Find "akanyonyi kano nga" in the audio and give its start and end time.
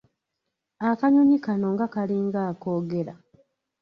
0.89-1.85